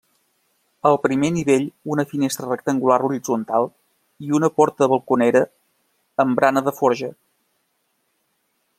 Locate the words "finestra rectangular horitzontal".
2.13-3.69